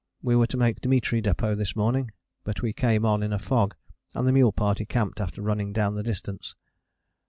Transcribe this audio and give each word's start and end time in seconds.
_We 0.23 0.35
were 0.35 0.47
to 0.47 0.57
make 0.57 0.81
Dimitri 0.81 1.21
Depôt 1.21 1.55
this 1.57 1.75
morning, 1.75 2.09
but 2.43 2.63
we 2.63 2.73
came 2.73 3.05
on 3.05 3.21
in 3.21 3.31
a 3.31 3.37
fog, 3.37 3.75
and 4.15 4.25
the 4.27 4.31
mule 4.31 4.51
party 4.51 4.83
camped 4.83 5.21
after 5.21 5.43
running 5.43 5.73
down 5.73 5.93
the 5.93 6.01
distance. 6.01 6.55